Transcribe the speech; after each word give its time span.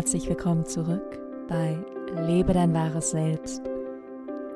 Herzlich 0.00 0.30
willkommen 0.30 0.64
zurück 0.64 1.20
bei 1.46 1.76
Lebe 2.26 2.54
dein 2.54 2.72
wahres 2.72 3.10
Selbst. 3.10 3.60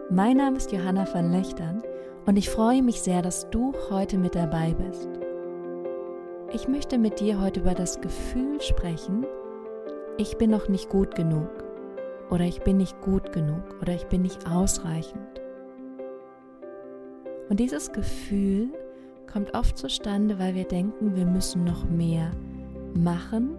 Mein 0.09 0.39
Name 0.39 0.57
ist 0.57 0.73
Johanna 0.73 1.07
van 1.13 1.31
Löchtern 1.33 1.83
und 2.25 2.39
ich 2.39 2.49
freue 2.49 2.83
mich 2.83 3.03
sehr, 3.03 3.21
dass 3.21 3.51
du 3.51 3.75
heute 3.91 4.17
mit 4.17 4.35
dabei 4.35 4.73
bist. 4.73 5.07
Ich 6.55 6.67
möchte 6.67 6.97
mit 6.97 7.21
dir 7.21 7.43
heute 7.43 7.61
über 7.61 7.75
das 7.75 8.01
Gefühl 8.01 8.59
sprechen, 8.63 9.27
ich 10.17 10.39
bin 10.39 10.49
noch 10.49 10.71
nicht 10.71 10.89
gut 10.89 11.15
genug 11.15 11.51
oder 12.31 12.45
ich 12.45 12.63
bin 12.63 12.79
nicht 12.79 12.99
gut 13.03 13.31
genug 13.31 13.83
oder 13.83 13.93
ich 13.93 14.07
bin 14.07 14.23
nicht 14.23 14.51
ausreichend. 14.51 15.43
Und 17.51 17.61
dieses 17.61 17.93
Gefühl 17.93 18.71
kommt 19.31 19.55
oft 19.55 19.77
zustande, 19.77 20.39
weil 20.39 20.55
wir 20.55 20.65
denken, 20.65 21.15
wir 21.15 21.27
müssen 21.27 21.65
noch 21.65 21.85
mehr 21.85 22.31
machen, 22.95 23.59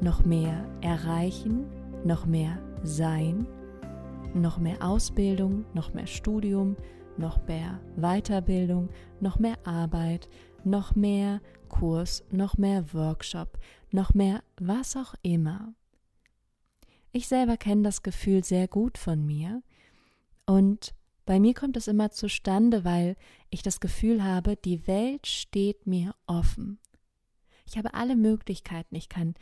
noch 0.00 0.24
mehr 0.24 0.66
erreichen, 0.80 1.66
noch 2.04 2.26
mehr 2.26 2.58
sein, 2.82 3.46
noch 4.34 4.58
mehr 4.58 4.82
Ausbildung, 4.82 5.64
noch 5.74 5.94
mehr 5.94 6.06
Studium, 6.06 6.76
noch 7.16 7.46
mehr 7.46 7.80
Weiterbildung, 7.96 8.88
noch 9.20 9.38
mehr 9.38 9.56
Arbeit, 9.64 10.28
noch 10.64 10.94
mehr 10.94 11.40
Kurs, 11.68 12.24
noch 12.30 12.56
mehr 12.56 12.92
Workshop, 12.92 13.58
noch 13.90 14.14
mehr 14.14 14.42
was 14.60 14.96
auch 14.96 15.14
immer. 15.22 15.74
Ich 17.12 17.28
selber 17.28 17.56
kenne 17.56 17.82
das 17.82 18.02
Gefühl 18.02 18.42
sehr 18.42 18.68
gut 18.68 18.98
von 18.98 19.24
mir 19.24 19.62
und 20.46 20.94
bei 21.26 21.40
mir 21.40 21.54
kommt 21.54 21.76
es 21.76 21.88
immer 21.88 22.10
zustande, 22.10 22.84
weil 22.84 23.16
ich 23.48 23.62
das 23.62 23.80
Gefühl 23.80 24.22
habe, 24.22 24.56
die 24.56 24.86
Welt 24.86 25.26
steht 25.26 25.86
mir 25.86 26.14
offen. 26.26 26.78
Ich 27.66 27.78
habe 27.78 27.94
alle 27.94 28.14
Möglichkeiten. 28.14 28.94
Ich 28.94 29.08
kann 29.08 29.34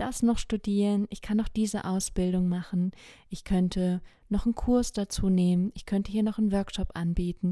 das 0.00 0.22
noch 0.22 0.38
studieren, 0.38 1.06
ich 1.10 1.20
kann 1.20 1.36
noch 1.36 1.48
diese 1.48 1.84
Ausbildung 1.84 2.48
machen, 2.48 2.92
ich 3.28 3.44
könnte 3.44 4.00
noch 4.28 4.46
einen 4.46 4.54
Kurs 4.54 4.92
dazu 4.92 5.28
nehmen, 5.28 5.70
ich 5.74 5.86
könnte 5.86 6.10
hier 6.10 6.22
noch 6.22 6.38
einen 6.38 6.52
Workshop 6.52 6.90
anbieten. 6.94 7.50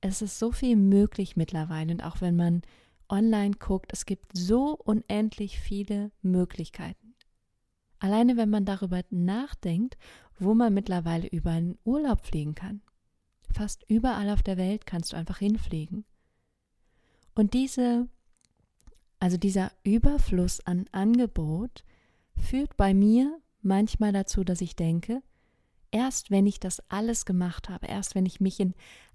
Es 0.00 0.22
ist 0.22 0.38
so 0.38 0.52
viel 0.52 0.76
möglich 0.76 1.36
mittlerweile 1.36 1.92
und 1.92 2.02
auch 2.02 2.20
wenn 2.20 2.36
man 2.36 2.62
online 3.08 3.56
guckt, 3.58 3.92
es 3.92 4.04
gibt 4.04 4.36
so 4.36 4.76
unendlich 4.76 5.58
viele 5.60 6.10
Möglichkeiten. 6.22 7.14
Alleine 7.98 8.36
wenn 8.36 8.50
man 8.50 8.64
darüber 8.64 9.02
nachdenkt, 9.10 9.96
wo 10.38 10.54
man 10.54 10.74
mittlerweile 10.74 11.28
über 11.28 11.50
einen 11.52 11.78
Urlaub 11.84 12.26
fliegen 12.26 12.54
kann. 12.54 12.82
Fast 13.52 13.84
überall 13.88 14.28
auf 14.30 14.42
der 14.42 14.56
Welt 14.58 14.86
kannst 14.86 15.12
du 15.12 15.16
einfach 15.16 15.38
hinfliegen. 15.38 16.04
Und 17.34 17.54
diese 17.54 18.08
also 19.18 19.36
dieser 19.36 19.72
Überfluss 19.82 20.60
an 20.60 20.86
Angebot 20.92 21.84
führt 22.36 22.76
bei 22.76 22.94
mir 22.94 23.38
manchmal 23.62 24.12
dazu, 24.12 24.44
dass 24.44 24.60
ich 24.60 24.76
denke, 24.76 25.22
erst 25.90 26.30
wenn 26.30 26.46
ich 26.46 26.60
das 26.60 26.82
alles 26.88 27.24
gemacht 27.24 27.68
habe, 27.68 27.86
erst 27.86 28.14
wenn 28.14 28.26
ich 28.26 28.40
mich 28.40 28.60
in 28.60 28.74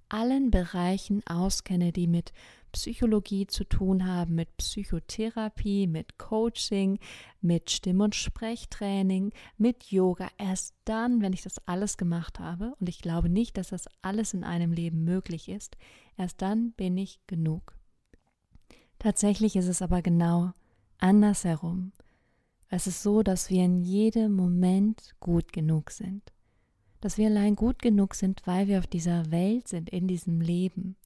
allen 0.10 0.52
Bereichen 0.52 1.26
auskenne, 1.26 1.92
die 1.92 2.08
mit 2.08 2.34
Psychologie 2.74 3.48
zu 3.48 3.64
tun 3.64 4.06
haben, 4.06 4.36
mit 4.36 4.56
Psychotherapie, 4.58 5.88
mit 5.88 6.18
Coaching, 6.18 7.00
mit 7.42 7.70
Stimm- 7.70 8.02
und 8.02 8.16
Sprechtraining, 8.16 9.32
mit 9.58 9.86
Yoga. 9.92 10.30
Erst 10.38 10.76
dann, 10.86 11.22
wenn 11.22 11.34
ich 11.34 11.42
das 11.42 11.66
alles 11.68 11.98
gemacht 11.98 12.40
habe, 12.40 12.76
und 12.80 12.90
ich 12.90 13.00
glaube 13.00 13.30
nicht, 13.30 13.58
dass 13.58 13.70
das 13.70 13.88
alles 14.02 14.34
in 14.34 14.44
einem 14.44 14.72
Leben 14.72 15.04
möglich 15.04 15.50
ist, 15.50 15.78
erst 16.18 16.42
dann 16.42 16.72
bin 16.74 16.98
ich 16.98 17.20
genug. 17.28 17.76
Tatsächlich 19.02 19.56
ist 19.56 19.66
es 19.66 19.82
aber 19.82 20.04
genau 20.04 20.52
andersherum. 21.00 21.92
Es 22.70 22.86
ist 22.86 23.02
so, 23.02 23.24
dass 23.24 23.50
wir 23.50 23.66
in 23.66 23.78
jedem 23.78 24.36
Moment 24.36 25.16
gut 25.20 25.52
genug 25.52 25.90
sind. 25.90 26.22
Dass 27.00 27.18
wir 27.18 27.26
allein 27.26 27.56
gut 27.56 27.82
genug 27.82 28.14
sind, 28.14 28.44
weil 28.46 28.68
wir 28.68 28.78
auf 28.78 28.86
dieser 28.86 29.32
Welt 29.32 29.68
sind, 29.68 29.90
in 29.90 30.08
diesem 30.08 30.40
Leben. 30.40 30.98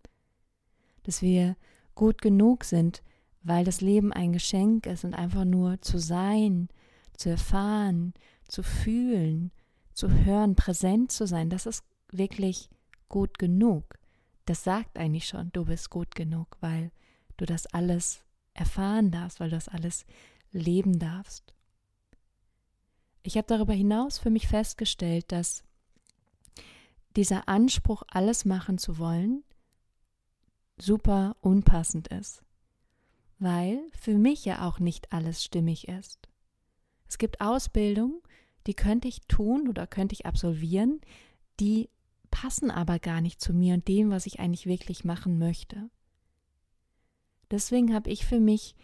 Dass 1.03 1.21
wir 1.21 1.55
gut 1.95 2.21
genug 2.21 2.65
sind, 2.65 3.01
weil 3.43 3.63
das 3.63 3.79
Leben 3.79 4.11
ein 4.11 4.33
Geschenk 4.33 4.87
ist 4.87 5.05
und 5.05 5.13
einfach 5.13 5.45
nur 5.45 5.79
zu 5.79 5.97
sein, 5.97 6.67
zu 7.15 7.29
erfahren, 7.29 8.13
zu 8.49 8.61
fühlen, 8.61 9.51
zu 9.93 10.11
hören, 10.11 10.57
präsent 10.57 11.13
zu 11.13 11.27
sein, 11.27 11.49
das 11.49 11.65
ist 11.65 11.85
wirklich 12.11 12.69
gut 13.07 13.39
genug. 13.39 13.97
Das 14.43 14.65
sagt 14.65 14.97
eigentlich 14.97 15.29
schon, 15.29 15.49
du 15.53 15.63
bist 15.63 15.89
gut 15.89 16.13
genug, 16.13 16.57
weil 16.59 16.91
du 17.37 17.45
das 17.45 17.65
alles 17.67 18.23
erfahren 18.53 19.11
darfst, 19.11 19.39
weil 19.39 19.49
du 19.49 19.55
das 19.55 19.67
alles 19.67 20.05
leben 20.51 20.99
darfst. 20.99 21.53
Ich 23.23 23.37
habe 23.37 23.47
darüber 23.47 23.73
hinaus 23.73 24.17
für 24.17 24.29
mich 24.29 24.47
festgestellt, 24.47 25.31
dass 25.31 25.63
dieser 27.15 27.47
Anspruch, 27.47 28.03
alles 28.07 28.45
machen 28.45 28.77
zu 28.77 28.97
wollen, 28.97 29.43
super 30.77 31.35
unpassend 31.41 32.09
ist, 32.09 32.43
weil 33.39 33.79
für 33.97 34.17
mich 34.17 34.45
ja 34.45 34.67
auch 34.67 34.79
nicht 34.79 35.13
alles 35.13 35.43
stimmig 35.43 35.87
ist. 35.87 36.27
Es 37.07 37.17
gibt 37.17 37.41
Ausbildung, 37.41 38.21
die 38.67 38.73
könnte 38.73 39.07
ich 39.07 39.21
tun 39.27 39.67
oder 39.67 39.87
könnte 39.87 40.13
ich 40.13 40.25
absolvieren, 40.25 41.01
die 41.59 41.89
passen 42.31 42.71
aber 42.71 42.99
gar 42.99 43.21
nicht 43.21 43.39
zu 43.39 43.53
mir 43.53 43.75
und 43.75 43.87
dem, 43.87 44.09
was 44.09 44.25
ich 44.25 44.39
eigentlich 44.39 44.65
wirklich 44.65 45.05
machen 45.05 45.37
möchte. 45.39 45.89
Deswegen 47.51 47.93
habe 47.93 48.09
ich 48.09 48.25
für 48.25 48.39
mich 48.39 48.75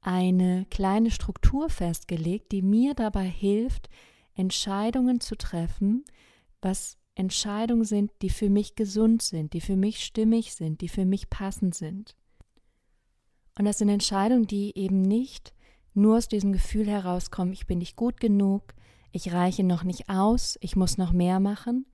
eine 0.00 0.66
kleine 0.70 1.10
Struktur 1.10 1.68
festgelegt, 1.68 2.52
die 2.52 2.62
mir 2.62 2.94
dabei 2.94 3.24
hilft, 3.24 3.88
Entscheidungen 4.34 5.20
zu 5.20 5.36
treffen, 5.36 6.04
was 6.60 6.98
Entscheidungen 7.14 7.84
sind, 7.84 8.10
die 8.22 8.30
für 8.30 8.50
mich 8.50 8.76
gesund 8.76 9.22
sind, 9.22 9.52
die 9.54 9.60
für 9.60 9.76
mich 9.76 10.04
stimmig 10.04 10.54
sind, 10.54 10.80
die 10.80 10.88
für 10.88 11.06
mich 11.06 11.30
passend 11.30 11.74
sind. 11.74 12.14
Und 13.58 13.64
das 13.64 13.78
sind 13.78 13.88
Entscheidungen, 13.88 14.46
die 14.46 14.76
eben 14.76 15.00
nicht 15.00 15.54
nur 15.94 16.18
aus 16.18 16.28
diesem 16.28 16.52
Gefühl 16.52 16.86
herauskommen, 16.86 17.54
ich 17.54 17.66
bin 17.66 17.78
nicht 17.78 17.96
gut 17.96 18.20
genug, 18.20 18.74
ich 19.12 19.32
reiche 19.32 19.64
noch 19.64 19.82
nicht 19.82 20.10
aus, 20.10 20.58
ich 20.60 20.76
muss 20.76 20.98
noch 20.98 21.12
mehr 21.12 21.40
machen, 21.40 21.86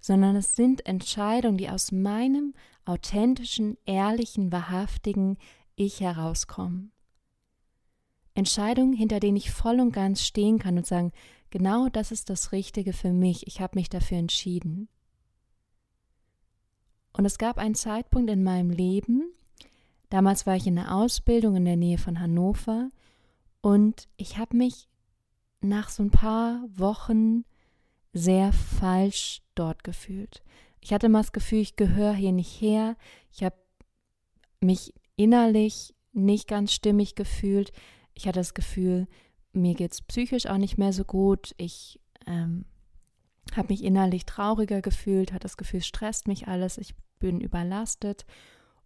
sondern 0.00 0.36
es 0.36 0.56
sind 0.56 0.86
Entscheidungen, 0.86 1.58
die 1.58 1.68
aus 1.68 1.92
meinem 1.92 2.54
authentischen, 2.84 3.76
ehrlichen, 3.84 4.50
wahrhaftigen 4.50 5.36
Ich 5.76 6.00
herauskommen. 6.00 6.92
Entscheidungen, 8.34 8.92
hinter 8.92 9.20
denen 9.20 9.36
ich 9.36 9.50
voll 9.50 9.80
und 9.80 9.92
ganz 9.92 10.22
stehen 10.22 10.58
kann 10.58 10.78
und 10.78 10.86
sagen, 10.86 11.12
genau 11.50 11.88
das 11.88 12.12
ist 12.12 12.30
das 12.30 12.52
Richtige 12.52 12.92
für 12.92 13.12
mich, 13.12 13.46
ich 13.46 13.60
habe 13.60 13.78
mich 13.78 13.88
dafür 13.88 14.18
entschieden. 14.18 14.88
Und 17.12 17.24
es 17.24 17.38
gab 17.38 17.58
einen 17.58 17.74
Zeitpunkt 17.74 18.30
in 18.30 18.42
meinem 18.42 18.70
Leben, 18.70 19.32
damals 20.08 20.46
war 20.46 20.56
ich 20.56 20.66
in 20.66 20.76
der 20.76 20.94
Ausbildung 20.94 21.56
in 21.56 21.64
der 21.64 21.76
Nähe 21.76 21.98
von 21.98 22.20
Hannover 22.20 22.88
und 23.60 24.08
ich 24.16 24.38
habe 24.38 24.56
mich 24.56 24.88
nach 25.60 25.90
so 25.90 26.02
ein 26.02 26.10
paar 26.10 26.64
Wochen 26.76 27.44
sehr 28.12 28.52
falsch 28.52 29.42
dort 29.54 29.84
gefühlt. 29.84 30.42
Ich 30.80 30.92
hatte 30.92 31.08
mal 31.08 31.20
das 31.20 31.32
Gefühl, 31.32 31.60
ich 31.60 31.76
gehöre 31.76 32.14
hier 32.14 32.32
nicht 32.32 32.60
her. 32.60 32.96
Ich 33.30 33.42
habe 33.42 33.56
mich 34.60 34.94
innerlich 35.16 35.94
nicht 36.12 36.48
ganz 36.48 36.72
stimmig 36.72 37.14
gefühlt. 37.14 37.72
Ich 38.14 38.26
hatte 38.26 38.40
das 38.40 38.54
Gefühl, 38.54 39.06
mir 39.52 39.74
geht 39.74 39.92
es 39.92 40.02
psychisch 40.02 40.46
auch 40.46 40.58
nicht 40.58 40.78
mehr 40.78 40.92
so 40.92 41.04
gut. 41.04 41.54
Ich 41.56 42.00
ähm, 42.26 42.64
habe 43.54 43.72
mich 43.72 43.84
innerlich 43.84 44.26
trauriger 44.26 44.80
gefühlt, 44.80 45.32
hatte 45.32 45.42
das 45.42 45.56
Gefühl, 45.56 45.80
es 45.80 45.86
stresst 45.86 46.28
mich 46.28 46.48
alles, 46.48 46.78
ich 46.78 46.94
bin 47.18 47.40
überlastet. 47.40 48.24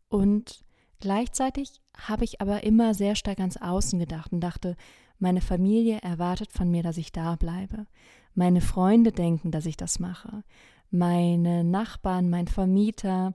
Und 0.08 0.64
gleichzeitig 1.00 1.80
habe 1.96 2.24
ich 2.24 2.40
aber 2.40 2.64
immer 2.64 2.94
sehr 2.94 3.14
stark 3.14 3.38
ans 3.40 3.56
Außen 3.56 3.98
gedacht 3.98 4.32
und 4.32 4.40
dachte, 4.40 4.76
meine 5.18 5.40
Familie 5.40 5.98
erwartet 5.98 6.52
von 6.52 6.70
mir, 6.70 6.82
dass 6.82 6.98
ich 6.98 7.12
da 7.12 7.36
bleibe. 7.36 7.86
Meine 8.34 8.60
Freunde 8.60 9.12
denken, 9.12 9.50
dass 9.50 9.66
ich 9.66 9.76
das 9.76 9.98
mache. 9.98 10.42
Meine 10.90 11.64
Nachbarn, 11.64 12.30
mein 12.30 12.48
Vermieter, 12.48 13.34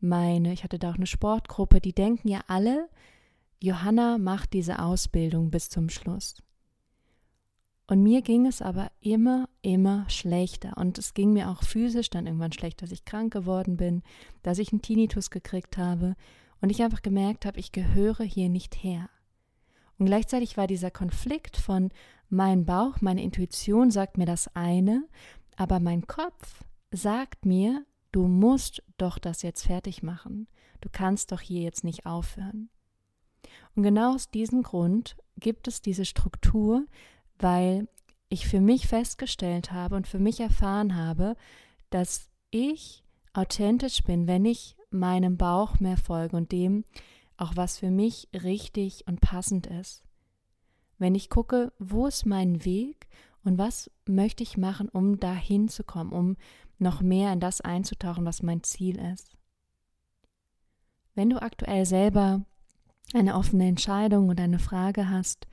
meine, 0.00 0.52
ich 0.52 0.64
hatte 0.64 0.78
da 0.78 0.90
auch 0.90 0.96
eine 0.96 1.06
Sportgruppe, 1.06 1.80
die 1.80 1.92
denken 1.92 2.28
ja 2.28 2.40
alle, 2.46 2.88
Johanna 3.60 4.18
macht 4.18 4.52
diese 4.54 4.80
Ausbildung 4.80 5.50
bis 5.50 5.68
zum 5.68 5.90
Schluss. 5.90 6.42
Und 7.86 8.02
mir 8.04 8.22
ging 8.22 8.46
es 8.46 8.62
aber 8.62 8.90
immer, 9.00 9.48
immer 9.62 10.08
schlechter. 10.08 10.76
Und 10.76 10.96
es 10.96 11.12
ging 11.12 11.32
mir 11.32 11.50
auch 11.50 11.64
physisch 11.64 12.08
dann 12.08 12.26
irgendwann 12.26 12.52
schlecht, 12.52 12.82
dass 12.82 12.92
ich 12.92 13.04
krank 13.04 13.32
geworden 13.32 13.76
bin, 13.76 14.02
dass 14.42 14.58
ich 14.58 14.72
einen 14.72 14.80
Tinnitus 14.80 15.30
gekriegt 15.30 15.76
habe 15.76 16.14
und 16.60 16.70
ich 16.70 16.82
einfach 16.82 17.02
gemerkt 17.02 17.44
habe, 17.44 17.58
ich 17.58 17.72
gehöre 17.72 18.22
hier 18.22 18.48
nicht 18.48 18.76
her. 18.84 19.10
Und 19.98 20.06
gleichzeitig 20.06 20.56
war 20.56 20.68
dieser 20.68 20.90
Konflikt 20.90 21.56
von 21.56 21.90
mein 22.30 22.64
Bauch, 22.64 23.00
meine 23.00 23.22
Intuition 23.22 23.90
sagt 23.90 24.16
mir 24.16 24.26
das 24.26 24.54
eine, 24.54 25.06
aber 25.56 25.80
mein 25.80 26.06
Kopf 26.06 26.64
sagt 26.90 27.44
mir, 27.44 27.84
du 28.12 28.26
musst 28.26 28.82
doch 28.96 29.18
das 29.18 29.42
jetzt 29.42 29.64
fertig 29.64 30.02
machen. 30.02 30.48
Du 30.80 30.88
kannst 30.90 31.32
doch 31.32 31.40
hier 31.40 31.62
jetzt 31.62 31.84
nicht 31.84 32.06
aufhören. 32.06 32.70
Und 33.74 33.82
genau 33.82 34.14
aus 34.14 34.30
diesem 34.30 34.62
Grund 34.62 35.16
gibt 35.38 35.68
es 35.68 35.82
diese 35.82 36.04
Struktur, 36.04 36.86
weil 37.38 37.88
ich 38.28 38.46
für 38.46 38.60
mich 38.60 38.86
festgestellt 38.86 39.72
habe 39.72 39.96
und 39.96 40.06
für 40.06 40.18
mich 40.18 40.40
erfahren 40.40 40.96
habe, 40.96 41.36
dass 41.90 42.30
ich 42.50 43.04
authentisch 43.32 44.02
bin, 44.04 44.26
wenn 44.26 44.44
ich 44.44 44.76
meinem 44.90 45.36
Bauch 45.36 45.80
mehr 45.80 45.96
folge 45.96 46.36
und 46.36 46.52
dem 46.52 46.84
auch 47.36 47.56
was 47.56 47.78
für 47.78 47.90
mich 47.90 48.28
richtig 48.34 49.06
und 49.06 49.20
passend 49.20 49.66
ist. 49.66 50.04
Wenn 51.00 51.14
ich 51.14 51.30
gucke, 51.30 51.72
wo 51.78 52.06
ist 52.06 52.26
mein 52.26 52.64
Weg 52.66 53.08
und 53.42 53.56
was 53.56 53.90
möchte 54.06 54.42
ich 54.42 54.58
machen, 54.58 54.90
um 54.90 55.18
dahin 55.18 55.66
zu 55.68 55.82
kommen, 55.82 56.12
um 56.12 56.36
noch 56.78 57.00
mehr 57.00 57.32
in 57.32 57.40
das 57.40 57.62
einzutauchen, 57.62 58.26
was 58.26 58.42
mein 58.42 58.62
Ziel 58.62 58.98
ist. 58.98 59.34
Wenn 61.14 61.30
du 61.30 61.40
aktuell 61.40 61.86
selber 61.86 62.44
eine 63.14 63.34
offene 63.34 63.66
Entscheidung 63.66 64.28
und 64.28 64.38
eine 64.38 64.58
Frage 64.58 65.08
hast, 65.08 65.46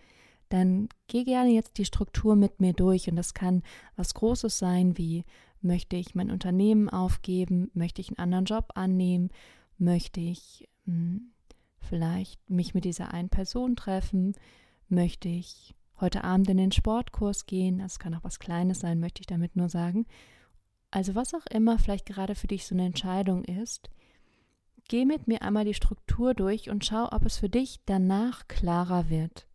dann 0.49 0.89
geh 1.07 1.23
gerne 1.23 1.51
jetzt 1.51 1.77
die 1.77 1.85
Struktur 1.85 2.35
mit 2.35 2.59
mir 2.59 2.73
durch 2.73 3.09
und 3.09 3.15
das 3.15 3.33
kann 3.33 3.63
was 3.95 4.13
Großes 4.13 4.59
sein, 4.59 4.97
wie 4.97 5.23
möchte 5.61 5.95
ich 5.95 6.13
mein 6.13 6.29
Unternehmen 6.29 6.89
aufgeben, 6.89 7.71
möchte 7.73 8.01
ich 8.01 8.09
einen 8.09 8.19
anderen 8.19 8.45
Job 8.45 8.73
annehmen, 8.75 9.29
möchte 9.77 10.19
ich 10.19 10.67
mh, 10.83 10.93
hm, 10.93 11.31
vielleicht 11.79 12.49
mich 12.49 12.73
mit 12.73 12.83
dieser 12.83 13.13
einen 13.13 13.29
Person 13.29 13.77
treffen, 13.77 14.35
möchte 14.89 15.29
ich 15.29 15.75
heute 15.99 16.23
Abend 16.23 16.49
in 16.49 16.57
den 16.57 16.71
Sportkurs 16.71 17.45
gehen, 17.45 17.79
das 17.79 17.99
kann 17.99 18.13
auch 18.13 18.23
was 18.23 18.39
Kleines 18.39 18.79
sein, 18.79 18.99
möchte 18.99 19.21
ich 19.21 19.27
damit 19.27 19.55
nur 19.55 19.69
sagen. 19.69 20.05
Also 20.91 21.15
was 21.15 21.33
auch 21.33 21.45
immer 21.47 21.79
vielleicht 21.79 22.05
gerade 22.05 22.35
für 22.35 22.47
dich 22.47 22.65
so 22.65 22.75
eine 22.75 22.85
Entscheidung 22.85 23.43
ist, 23.43 23.89
geh 24.87 25.05
mit 25.05 25.27
mir 25.27 25.41
einmal 25.41 25.65
die 25.65 25.73
Struktur 25.73 26.33
durch 26.33 26.69
und 26.69 26.85
schau, 26.85 27.11
ob 27.11 27.25
es 27.25 27.37
für 27.37 27.49
dich 27.49 27.81
danach 27.85 28.47
klarer 28.47 29.09
wird. 29.09 29.47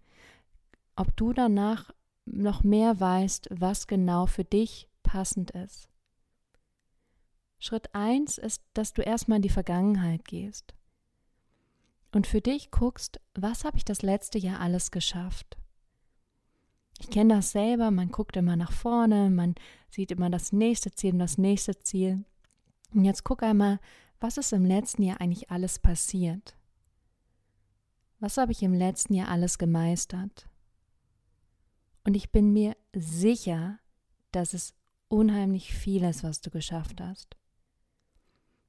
Ob 0.97 1.17
du 1.17 1.33
danach 1.33 1.91
noch 2.27 2.63
mehr 2.63 3.01
weißt, 3.01 3.49
was 3.51 3.87
genau 3.87 4.27
für 4.27 4.45
dich 4.45 4.89
passend 5.03 5.53
ist. 5.53 5.89
Schritt 7.59 7.95
1 7.95 8.39
ist, 8.39 8.63
dass 8.75 8.93
du 8.93 9.03
erstmal 9.03 9.37
in 9.37 9.43
die 9.43 9.49
Vergangenheit 9.49 10.25
gehst 10.25 10.75
und 12.13 12.27
für 12.27 12.41
dich 12.41 12.71
guckst, 12.71 13.21
was 13.35 13.65
habe 13.65 13.79
ich 13.79 13.85
das 13.85 14.03
letzte 14.03 14.39
Jahr 14.39 14.61
alles 14.61 14.91
geschafft? 14.91 15.57
Ich 17.01 17.11
kenne 17.11 17.35
das 17.35 17.51
selber, 17.51 17.91
man 17.91 18.11
guckt 18.11 18.37
immer 18.37 18.55
nach 18.55 18.71
vorne, 18.71 19.31
man 19.31 19.55
sieht 19.91 20.13
immer 20.13 20.31
das 20.31 20.53
nächste 20.53 20.93
Ziel 20.93 21.15
und 21.15 21.19
das 21.19 21.39
nächste 21.39 21.79
Ziel. 21.81 22.25
Und 22.95 23.05
jetzt 23.05 23.25
guck 23.25 23.43
einmal, 23.43 23.81
was 24.21 24.37
ist 24.37 24.53
im 24.53 24.65
letzten 24.65 25.03
Jahr 25.03 25.21
eigentlich 25.21 25.51
alles 25.51 25.79
passiert? 25.79 26.57
Was 28.21 28.37
habe 28.37 28.53
ich 28.53 28.63
im 28.63 28.75
letzten 28.75 29.15
Jahr 29.15 29.29
alles 29.29 29.59
gemeistert? 29.59 30.49
Und 32.05 32.15
ich 32.15 32.31
bin 32.31 32.53
mir 32.53 32.77
sicher, 32.95 33.81
dass 34.31 34.55
es 34.55 34.75
unheimlich 35.09 35.75
vieles, 35.75 36.23
was 36.23 36.41
du 36.41 36.51
geschafft 36.51 37.01
hast. 37.01 37.37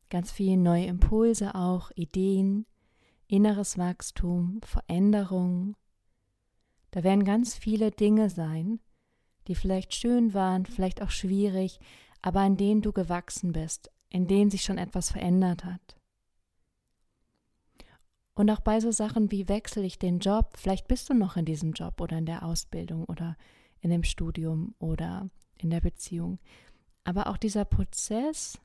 Ganz 0.10 0.32
viele 0.32 0.58
neue 0.58 0.86
Impulse 0.86 1.56
auch, 1.56 1.92
Ideen, 1.96 2.66
inneres 3.34 3.80
Wachstum, 3.80 4.62
Veränderung. 4.64 5.76
Da 6.92 7.04
werden 7.04 7.24
ganz 7.24 7.56
viele 7.56 7.90
Dinge 7.90 8.30
sein, 8.30 8.80
die 9.48 9.56
vielleicht 9.56 9.96
schön 9.96 10.36
waren, 10.36 10.68
vielleicht 10.68 11.02
auch 11.02 11.10
schwierig, 11.10 11.80
aber 12.22 12.42
an 12.42 12.58
denen 12.58 12.84
du 12.84 12.92
gewachsen 12.92 13.52
bist, 13.52 13.90
in 14.10 14.28
denen 14.28 14.52
sich 14.52 14.62
schon 14.62 14.78
etwas 14.78 15.10
verändert 15.10 15.66
hat. 15.66 15.98
Und 18.36 18.52
auch 18.52 18.60
bei 18.60 18.80
so 18.80 18.92
Sachen 18.92 19.32
wie 19.32 19.50
wechsle 19.50 19.84
ich 19.84 19.98
den 19.98 20.20
Job, 20.20 20.54
vielleicht 20.56 20.88
bist 20.88 21.10
du 21.10 21.16
noch 21.16 21.36
in 21.36 21.46
diesem 21.46 21.74
Job 21.74 22.02
oder 22.02 22.20
in 22.20 22.28
der 22.28 22.44
Ausbildung 22.44 23.04
oder 23.06 23.36
in 23.82 23.90
dem 23.90 24.04
Studium 24.04 24.76
oder 24.78 25.28
in 25.58 25.72
der 25.72 25.82
Beziehung. 25.82 26.38
Aber 27.04 27.26
auch 27.26 27.38
dieser 27.38 27.66
Prozess, 27.66 28.60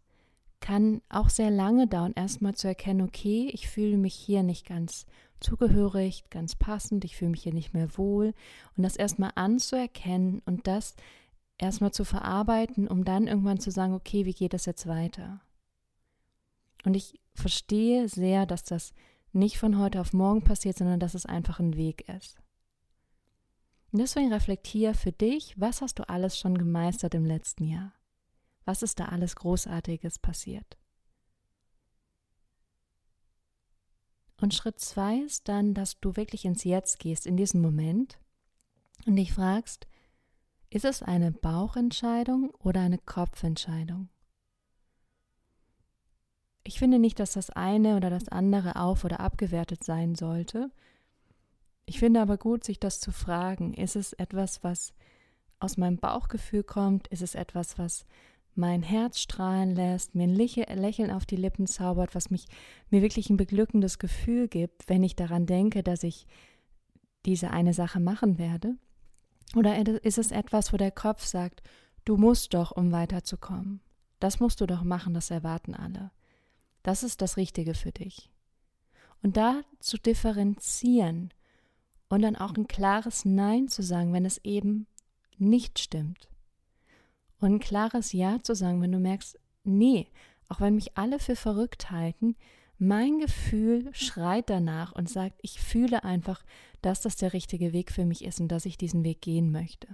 kann 0.61 1.03
auch 1.09 1.29
sehr 1.29 1.51
lange 1.51 1.87
dauern, 1.87 2.13
erstmal 2.15 2.55
zu 2.55 2.69
erkennen, 2.69 3.03
okay, 3.03 3.51
ich 3.53 3.69
fühle 3.69 3.97
mich 3.97 4.15
hier 4.15 4.43
nicht 4.43 4.67
ganz 4.67 5.07
zugehörig, 5.41 6.25
ganz 6.31 6.57
passend, 6.57 7.05
ich 7.05 7.17
fühle 7.17 7.31
mich 7.31 7.43
hier 7.43 7.55
nicht 7.55 7.75
mehr 7.75 7.97
wohl 7.97 8.35
und 8.77 8.83
das 8.83 8.97
erstmal 8.97 9.33
anzuerkennen 9.35 10.43
und 10.47 10.67
das 10.67 10.97
erstmal 11.59 11.93
zu 11.93 12.05
verarbeiten, 12.05 12.89
um 12.89 13.05
dann 13.05 13.27
irgendwann 13.27 13.61
zu 13.61 13.71
sagen, 13.71 13.95
okay, 13.95 14.25
wie 14.25 14.35
geht 14.35 14.53
das 14.53 14.67
jetzt 14.67 14.87
weiter? 14.87 15.41
Und 16.85 16.95
ich 16.95 17.21
verstehe 17.35 18.09
sehr, 18.09 18.47
dass 18.47 18.65
das 18.65 18.93
nicht 19.33 19.59
von 19.59 19.79
heute 19.79 20.01
auf 20.01 20.13
morgen 20.13 20.43
passiert, 20.43 20.79
sondern 20.79 21.01
dass 21.01 21.15
es 21.15 21.27
einfach 21.27 21.61
ein 21.61 21.77
Weg 21.77 22.09
ist. 22.09 22.39
Und 23.93 24.01
deswegen 24.01 24.33
reflektiere 24.33 24.95
für 24.95 25.13
dich, 25.13 25.59
was 25.59 25.81
hast 25.81 25.99
du 25.99 26.09
alles 26.09 26.39
schon 26.39 26.59
gemeistert 26.59 27.15
im 27.15 27.25
letzten 27.25 27.65
Jahr? 27.65 27.93
Was 28.69 28.83
ist 28.83 29.01
da 29.01 29.07
alles 29.07 29.35
Großartiges 29.35 30.19
passiert? 30.19 30.77
Und 34.43 34.53
Schritt 34.53 34.79
zwei 34.79 35.21
ist 35.21 35.49
dann, 35.49 35.73
dass 35.73 35.99
du 36.01 36.17
wirklich 36.17 36.45
ins 36.45 36.65
Jetzt 36.65 36.99
gehst, 36.99 37.27
in 37.27 37.39
diesen 37.39 37.63
Moment 37.63 38.19
und 39.07 39.17
dich 39.17 39.33
fragst, 39.33 39.87
ist 40.69 40.85
es 40.85 41.03
eine 41.03 41.33
Bauchentscheidung 41.33 42.51
oder 42.57 42.83
eine 42.83 42.99
Kopfentscheidung? 42.99 44.11
Ich 46.63 46.79
finde 46.79 46.99
nicht, 46.99 47.21
dass 47.21 47.33
das 47.33 47.49
eine 47.49 47.97
oder 47.97 48.11
das 48.11 48.29
andere 48.29 48.77
auf 48.77 49.03
oder 49.03 49.21
abgewertet 49.21 49.83
sein 49.83 50.15
sollte. 50.15 50.71
Ich 51.87 51.99
finde 51.99 52.21
aber 52.21 52.37
gut, 52.37 52.65
sich 52.65 52.79
das 52.79 53.01
zu 53.01 53.13
fragen. 53.13 53.73
Ist 53.73 53.97
es 53.97 54.13
etwas, 54.13 54.63
was 54.63 54.93
aus 55.59 55.79
meinem 55.79 55.97
Bauchgefühl 55.97 56.65
kommt? 56.65 57.09
Ist 57.09 57.23
es 57.23 57.35
etwas, 57.35 57.79
was 57.79 58.05
mein 58.59 58.83
Herz 58.83 59.21
strahlen 59.21 59.75
lässt, 59.75 60.15
mir 60.15 60.25
ein 60.25 60.35
Lächeln 60.35 61.11
auf 61.11 61.25
die 61.25 61.37
Lippen 61.37 61.67
zaubert, 61.67 62.15
was 62.15 62.31
mich 62.31 62.47
mir 62.91 63.03
wirklich 63.03 63.31
ein 63.31 63.37
beglückendes 63.37 63.99
Gefühl 63.99 64.49
gibt, 64.49 64.89
wenn 64.89 65.03
ich 65.03 65.17
daran 65.17 65.47
denke, 65.47 65.83
dass 65.83 66.03
ich 66.03 66.27
diese 67.25 67.51
eine 67.51 67.73
Sache 67.73 68.01
machen 68.01 68.39
werde? 68.39 68.77
Oder 69.57 70.05
ist 70.05 70.19
es 70.19 70.31
etwas, 70.31 70.73
wo 70.73 70.77
der 70.77 70.91
Kopf 70.91 71.25
sagt, 71.25 71.63
du 72.05 72.17
musst 72.17 72.53
doch, 72.55 72.73
um 72.73 72.93
weiterzukommen. 72.93 73.81
Das 74.21 74.41
musst 74.41 74.61
du 74.61 74.67
doch 74.67 74.83
machen, 74.83 75.15
das 75.15 75.31
erwarten 75.31 75.75
alle. 75.75 76.11
Das 76.83 77.03
ist 77.03 77.23
das 77.23 77.37
Richtige 77.37 77.75
für 77.75 77.93
dich. 77.93 78.31
Und 79.23 79.37
da 79.37 79.63
zu 79.79 79.99
differenzieren 79.99 81.33
und 82.09 82.23
dann 82.23 82.37
auch 82.37 82.55
ein 82.55 82.67
klares 82.67 83.25
Nein 83.25 83.69
zu 83.69 83.83
sagen, 83.83 84.13
wenn 84.13 84.25
es 84.25 84.39
eben 84.45 84.87
nicht 85.39 85.79
stimmt. 85.79 86.29
Und 87.41 87.55
ein 87.55 87.61
klares 87.61 88.13
Ja 88.13 88.43
zu 88.43 88.55
sagen, 88.55 88.81
wenn 88.83 88.93
du 88.93 88.99
merkst, 88.99 89.39
nee, 89.65 90.09
auch 90.49 90.61
wenn 90.61 90.75
mich 90.75 90.97
alle 90.97 91.19
für 91.19 91.37
verrückt 91.37 91.91
halten, 91.91 92.37
mein 92.79 93.19
Gefühl 93.19 93.91
schreit 93.93 94.51
danach 94.51 94.93
und 94.93 95.09
sagt, 95.09 95.39
ich 95.43 95.61
fühle 95.61 96.05
einfach, 96.05 96.45
dass 96.81 97.01
das 97.01 97.17
der 97.17 97.33
richtige 97.33 97.73
Weg 97.73 97.91
für 97.93 98.05
mich 98.05 98.25
ist 98.25 98.41
und 98.41 98.49
dass 98.49 98.67
ich 98.67 98.79
diesen 98.79 99.05
Weg 99.05 99.21
gehen 99.21 99.51
möchte. 99.51 99.89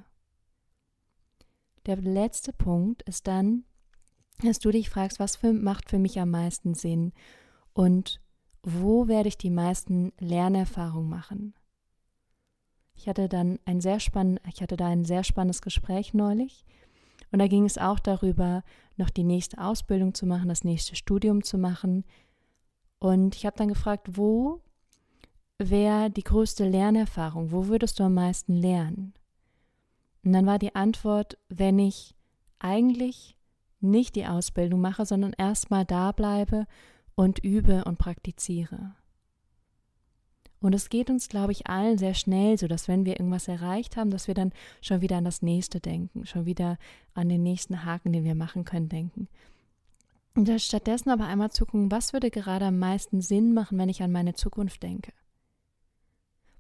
Der 1.87 1.97
letzte 1.97 2.53
Punkt 2.53 3.03
ist 3.03 3.27
dann, 3.27 3.65
dass 4.43 4.59
du 4.59 4.71
dich 4.71 4.91
fragst, 4.91 5.19
was 5.19 5.37
für, 5.37 5.53
macht 5.53 5.91
für 5.91 5.99
mich 5.99 6.19
am 6.21 6.31
meisten 6.31 6.75
Sinn 6.75 7.13
und 7.73 8.21
wo 8.63 9.09
werde 9.09 9.29
ich 9.29 9.39
die 9.39 9.51
meisten 9.51 10.13
Lernerfahrungen 10.19 11.09
machen. 11.09 11.55
Ich 12.95 13.09
hatte 13.09 13.29
dann 13.29 13.59
ein 13.65 13.81
sehr 13.81 14.01
spannend, 14.01 14.41
ich 14.49 14.63
hatte 14.63 14.77
da 14.77 14.87
ein 14.87 15.05
sehr 15.05 15.25
spannendes 15.25 15.63
Gespräch 15.63 16.15
neulich 16.15 16.65
und 17.35 17.41
da 17.41 17.49
ging 17.49 17.64
es 17.64 17.79
auch 17.79 17.99
darüber, 17.99 18.62
noch 18.97 19.11
die 19.11 19.25
nächste 19.25 19.59
Ausbildung 19.59 20.14
zu 20.14 20.25
machen, 20.25 20.49
das 20.49 20.62
nächste 20.62 20.95
Studium 20.95 21.43
zu 21.43 21.59
machen. 21.59 22.05
Und 23.00 23.35
ich 23.35 23.45
habe 23.45 23.57
dann 23.57 23.67
gefragt, 23.67 24.17
wo 24.17 24.62
wäre 25.59 26.11
die 26.11 26.23
größte 26.23 26.69
Lernerfahrung? 26.69 27.50
Wo 27.50 27.67
würdest 27.67 27.99
du 27.99 28.05
am 28.05 28.14
meisten 28.14 28.55
lernen? 28.55 29.14
Und 30.25 30.33
dann 30.33 30.47
war 30.47 30.61
die 30.61 30.76
Antwort, 30.76 31.37
wenn 31.49 31.81
ich 31.81 32.14
eigentlich 32.61 33.37
nicht 33.81 34.14
die 34.14 34.26
Ausbildung 34.26 34.81
mache, 34.81 35.05
sondern 35.05 35.33
erstmal 35.37 35.85
da 35.85 36.12
bleibe 36.12 36.69
und 37.17 37.41
übe 37.41 37.83
und 37.85 37.99
praktiziere. 37.99 38.95
Und 40.64 40.75
es 40.75 40.88
geht 40.88 41.11
uns, 41.11 41.28
glaube 41.28 41.52
ich, 41.52 41.66
allen 41.66 41.99
sehr 41.99 42.14
schnell 42.14 42.56
so, 42.56 42.68
dass 42.68 42.88
wenn 42.88 43.04
wir 43.04 43.21
irgendwas 43.21 43.49
erreicht 43.49 43.99
haben, 43.99 44.09
dass 44.09 44.28
wir 44.28 44.35
dann 44.35 44.50
schon 44.80 45.02
wieder 45.02 45.18
an 45.18 45.25
das 45.26 45.42
nächste 45.42 45.78
denken, 45.78 46.25
schon 46.25 46.47
wieder 46.47 46.78
an 47.12 47.28
den 47.28 47.42
nächsten 47.42 47.85
Haken, 47.85 48.14
den 48.14 48.25
wir 48.25 48.35
machen 48.35 48.64
können, 48.64 48.88
denken. 48.88 49.28
Und 50.35 50.49
stattdessen 50.62 51.11
aber 51.11 51.26
einmal 51.26 51.50
zu 51.50 51.66
gucken, 51.66 51.90
was 51.90 52.14
würde 52.14 52.30
gerade 52.30 52.64
am 52.64 52.78
meisten 52.78 53.21
Sinn 53.21 53.52
machen, 53.52 53.76
wenn 53.76 53.90
ich 53.90 54.02
an 54.02 54.11
meine 54.11 54.33
Zukunft 54.33 54.83
denke. 54.83 55.12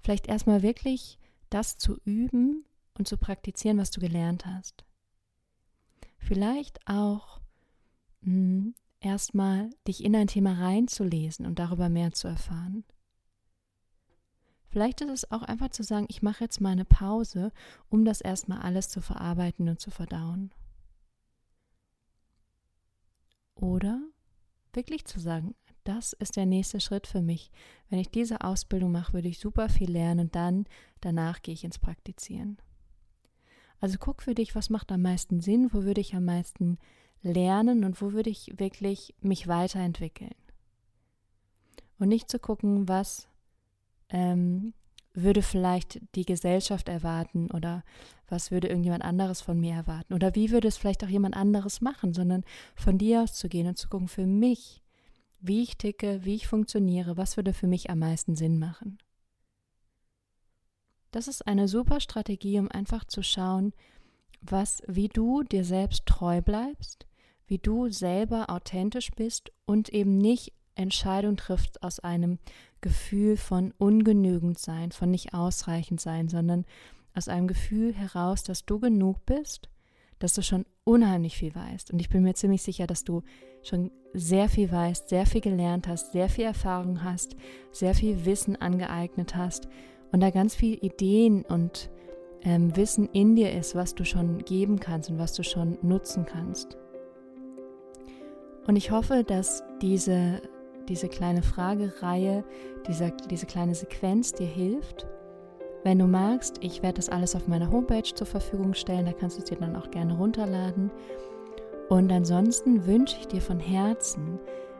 Vielleicht 0.02 0.26
erstmal 0.26 0.60
wirklich 0.60 1.18
das 1.48 1.78
zu 1.78 1.98
üben 2.04 2.66
und 2.98 3.08
zu 3.08 3.16
praktizieren, 3.16 3.78
was 3.78 3.90
du 3.90 4.02
gelernt 4.02 4.44
hast. 4.44 4.84
Vielleicht 6.18 6.78
auch 6.86 7.40
hm, 8.22 8.74
erstmal 9.00 9.70
dich 9.88 10.04
in 10.04 10.14
ein 10.14 10.26
Thema 10.26 10.52
reinzulesen 10.52 11.46
und 11.46 11.58
darüber 11.58 11.88
mehr 11.88 12.12
zu 12.12 12.28
erfahren. 12.28 12.84
Vielleicht 14.74 15.02
ist 15.02 15.10
es 15.10 15.30
auch 15.30 15.42
einfach 15.42 15.68
zu 15.68 15.84
sagen, 15.84 16.06
ich 16.08 16.20
mache 16.20 16.42
jetzt 16.42 16.60
mal 16.60 16.70
eine 16.70 16.84
Pause, 16.84 17.52
um 17.90 18.04
das 18.04 18.20
erstmal 18.20 18.58
alles 18.58 18.88
zu 18.88 19.00
verarbeiten 19.00 19.68
und 19.68 19.78
zu 19.78 19.92
verdauen. 19.92 20.50
Oder 23.54 24.02
wirklich 24.72 25.04
zu 25.04 25.20
sagen, 25.20 25.54
das 25.84 26.12
ist 26.12 26.34
der 26.34 26.46
nächste 26.46 26.80
Schritt 26.80 27.06
für 27.06 27.22
mich. 27.22 27.52
Wenn 27.88 28.00
ich 28.00 28.10
diese 28.10 28.40
Ausbildung 28.40 28.90
mache, 28.90 29.12
würde 29.12 29.28
ich 29.28 29.38
super 29.38 29.68
viel 29.68 29.92
lernen 29.92 30.26
und 30.26 30.34
dann 30.34 30.66
danach 31.00 31.42
gehe 31.42 31.54
ich 31.54 31.62
ins 31.62 31.78
Praktizieren. 31.78 32.58
Also 33.78 33.98
guck 34.00 34.22
für 34.22 34.34
dich, 34.34 34.56
was 34.56 34.70
macht 34.70 34.90
am 34.90 35.02
meisten 35.02 35.40
Sinn, 35.40 35.72
wo 35.72 35.84
würde 35.84 36.00
ich 36.00 36.16
am 36.16 36.24
meisten 36.24 36.78
lernen 37.22 37.84
und 37.84 38.02
wo 38.02 38.10
würde 38.10 38.30
ich 38.30 38.52
wirklich 38.58 39.14
mich 39.20 39.46
weiterentwickeln. 39.46 40.34
Und 42.00 42.08
nicht 42.08 42.28
zu 42.28 42.40
gucken, 42.40 42.88
was 42.88 43.28
ähm, 44.14 44.72
würde 45.12 45.42
vielleicht 45.42 46.00
die 46.14 46.24
Gesellschaft 46.24 46.88
erwarten 46.88 47.50
oder 47.50 47.82
was 48.28 48.50
würde 48.50 48.68
irgendjemand 48.68 49.04
anderes 49.04 49.40
von 49.40 49.60
mir 49.60 49.74
erwarten 49.74 50.14
oder 50.14 50.34
wie 50.34 50.50
würde 50.50 50.68
es 50.68 50.76
vielleicht 50.76 51.04
auch 51.04 51.08
jemand 51.08 51.36
anderes 51.36 51.80
machen, 51.80 52.14
sondern 52.14 52.44
von 52.76 52.96
dir 52.96 53.22
aus 53.22 53.34
zu 53.34 53.48
gehen 53.48 53.66
und 53.66 53.76
zu 53.76 53.88
gucken 53.88 54.08
für 54.08 54.26
mich, 54.26 54.82
wie 55.40 55.62
ich 55.62 55.76
ticke, 55.76 56.24
wie 56.24 56.36
ich 56.36 56.46
funktioniere, 56.46 57.16
was 57.16 57.36
würde 57.36 57.52
für 57.52 57.66
mich 57.66 57.90
am 57.90 57.98
meisten 57.98 58.34
Sinn 58.34 58.58
machen. 58.58 58.98
Das 61.10 61.28
ist 61.28 61.46
eine 61.46 61.68
super 61.68 62.00
Strategie, 62.00 62.58
um 62.58 62.70
einfach 62.70 63.04
zu 63.04 63.22
schauen, 63.22 63.72
was, 64.40 64.82
wie 64.86 65.08
du 65.08 65.42
dir 65.42 65.64
selbst 65.64 66.06
treu 66.06 66.40
bleibst, 66.40 67.06
wie 67.46 67.58
du 67.58 67.88
selber 67.88 68.50
authentisch 68.50 69.10
bist 69.12 69.52
und 69.64 69.88
eben 69.90 70.18
nicht 70.18 70.52
Entscheidung 70.74 71.36
triffst 71.36 71.82
aus 71.82 72.00
einem 72.00 72.38
Gefühl 72.84 73.38
von 73.38 73.72
ungenügend 73.78 74.58
sein, 74.58 74.92
von 74.92 75.10
nicht 75.10 75.32
ausreichend 75.32 76.02
sein, 76.02 76.28
sondern 76.28 76.66
aus 77.14 77.28
einem 77.28 77.48
Gefühl 77.48 77.94
heraus, 77.94 78.42
dass 78.42 78.66
du 78.66 78.78
genug 78.78 79.24
bist, 79.24 79.70
dass 80.18 80.34
du 80.34 80.42
schon 80.42 80.66
unheimlich 80.84 81.34
viel 81.38 81.54
weißt. 81.54 81.90
Und 81.92 81.98
ich 81.98 82.10
bin 82.10 82.22
mir 82.22 82.34
ziemlich 82.34 82.62
sicher, 82.62 82.86
dass 82.86 83.02
du 83.02 83.22
schon 83.62 83.90
sehr 84.12 84.50
viel 84.50 84.70
weißt, 84.70 85.08
sehr 85.08 85.24
viel 85.24 85.40
gelernt 85.40 85.88
hast, 85.88 86.12
sehr 86.12 86.28
viel 86.28 86.44
Erfahrung 86.44 87.02
hast, 87.02 87.36
sehr 87.72 87.94
viel 87.94 88.26
Wissen 88.26 88.54
angeeignet 88.56 89.34
hast 89.34 89.66
und 90.12 90.20
da 90.20 90.28
ganz 90.28 90.54
viel 90.54 90.74
Ideen 90.84 91.42
und 91.42 91.88
ähm, 92.42 92.76
Wissen 92.76 93.08
in 93.14 93.34
dir 93.34 93.52
ist, 93.52 93.74
was 93.74 93.94
du 93.94 94.04
schon 94.04 94.44
geben 94.44 94.78
kannst 94.78 95.08
und 95.08 95.18
was 95.18 95.32
du 95.32 95.42
schon 95.42 95.78
nutzen 95.80 96.26
kannst. 96.26 96.76
Und 98.66 98.76
ich 98.76 98.90
hoffe, 98.90 99.24
dass 99.24 99.64
diese 99.80 100.42
diese 100.88 101.08
kleine 101.08 101.42
Fragereihe, 101.42 102.44
diese, 102.86 103.12
diese 103.30 103.46
kleine 103.46 103.74
Sequenz 103.74 104.32
dir 104.32 104.46
hilft. 104.46 105.06
Wenn 105.82 105.98
du 105.98 106.06
magst, 106.06 106.58
ich 106.60 106.82
werde 106.82 106.96
das 106.96 107.08
alles 107.08 107.36
auf 107.36 107.46
meiner 107.46 107.70
Homepage 107.70 108.14
zur 108.14 108.26
Verfügung 108.26 108.74
stellen, 108.74 109.06
da 109.06 109.12
kannst 109.12 109.36
du 109.36 109.42
es 109.42 109.48
dir 109.48 109.56
dann 109.56 109.76
auch 109.76 109.90
gerne 109.90 110.16
runterladen. 110.16 110.90
Und 111.88 112.10
ansonsten 112.10 112.86
wünsche 112.86 113.16
ich 113.20 113.26
dir 113.26 113.42
von 113.42 113.60
Herzen 113.60 114.38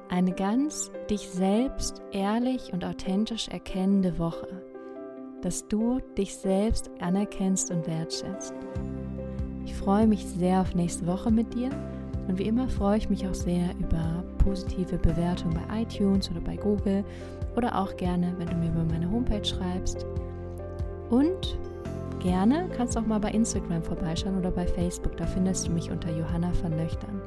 eine 0.09 0.33
ganz 0.33 0.91
dich 1.11 1.29
selbst 1.29 2.03
ehrlich 2.13 2.73
und 2.73 2.85
authentisch 2.85 3.49
erkennende 3.49 4.19
Woche, 4.19 4.63
dass 5.43 5.69
du 5.69 6.01
dich 6.17 6.37
selbst 6.37 6.91
anerkennst 7.01 7.71
und 7.71 7.87
wertschätzt. 7.87 8.55
Ich 9.65 9.75
freue 9.75 10.07
mich 10.07 10.27
sehr 10.27 10.61
auf 10.61 10.75
nächste 10.75 11.07
Woche 11.07 11.31
mit 11.31 11.55
dir 11.55 11.71
und 12.29 12.39
wie 12.39 12.47
immer 12.47 12.69
freue 12.69 12.99
ich 12.99 13.11
mich 13.11 13.27
auch 13.27 13.35
sehr 13.35 13.75
über 13.79 14.24
positive 14.45 14.99
Bewertungen 14.99 15.59
bei 15.69 15.83
iTunes 15.83 16.31
oder 16.31 16.41
bei 16.41 16.57
Google 16.57 17.05
oder 17.57 17.79
auch 17.79 17.97
gerne, 17.97 18.33
wenn 18.39 18.49
du 18.49 18.55
mir 18.57 18.69
über 18.69 18.85
meine 18.85 19.11
Homepage 19.11 19.45
schreibst. 19.45 20.07
Und 21.11 21.59
gerne 22.21 22.69
kannst 22.77 22.97
du 22.97 23.01
auch 23.01 23.07
mal 23.07 23.21
bei 23.21 23.31
Instagram 23.31 23.83
vorbeischauen 23.83 24.39
oder 24.39 24.51
bei 24.51 24.67
Facebook. 24.67 25.17
Da 25.17 25.27
findest 25.27 25.69
du 25.69 25.73
mich 25.73 25.91
unter 25.91 26.11
Johanna 26.11 26.51
van 26.63 26.77
Löchtern. 26.77 27.21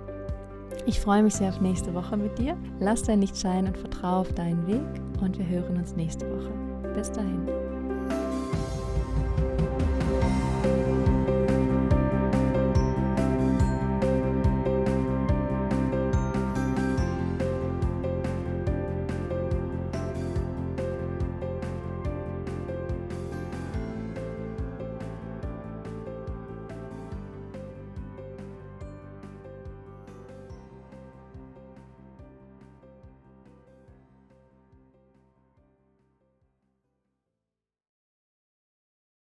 Ich 0.85 0.99
freue 1.01 1.21
mich 1.21 1.35
sehr 1.35 1.49
auf 1.49 1.59
nächste 1.59 1.93
Woche 1.93 2.15
mit 2.15 2.37
dir. 2.39 2.55
Lass 2.79 3.03
dein 3.03 3.21
Licht 3.21 3.37
scheinen 3.37 3.67
und 3.67 3.77
vertraue 3.77 4.19
auf 4.19 4.33
deinen 4.33 4.65
Weg 4.67 5.01
und 5.21 5.37
wir 5.37 5.47
hören 5.47 5.77
uns 5.77 5.95
nächste 5.95 6.25
Woche. 6.29 6.51
Bis 6.95 7.11
dahin. 7.11 7.66